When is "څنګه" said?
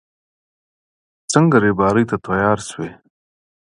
1.31-1.57